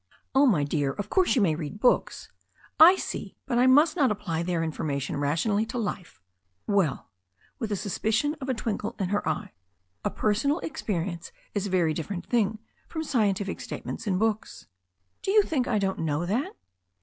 "Oh, 0.33 0.47
my 0.47 0.63
dear, 0.63 0.93
of 0.93 1.11
course 1.11 1.35
you 1.35 1.43
may 1.43 1.53
read 1.53 1.79
books" 1.79 2.27
"I 2.79 2.95
see, 2.95 3.37
but 3.45 3.59
I 3.59 3.67
must 3.67 3.95
not 3.95 4.09
apply 4.09 4.41
their 4.41 4.63
information 4.63 5.17
rationally 5.19 5.63
to 5.67 5.77
life!" 5.77 6.19
"Well," 6.65 7.11
with 7.59 7.71
a 7.71 7.75
suspicion 7.75 8.35
of 8.41 8.49
a 8.49 8.55
twinkle 8.55 8.95
in 8.97 9.09
her 9.09 9.29
eye, 9.29 9.53
"a 10.03 10.09
per 10.09 10.33
sonal 10.33 10.63
experience 10.63 11.31
is 11.53 11.67
a 11.67 11.69
very 11.69 11.93
different 11.93 12.25
thing 12.25 12.57
from 12.87 13.03
scientific 13.03 13.61
statements 13.61 14.07
in 14.07 14.17
books." 14.17 14.65
"Do 15.21 15.29
you 15.29 15.43
think 15.43 15.67
I 15.67 15.77
don't 15.77 15.99
know 15.99 16.25
that?" 16.25 16.53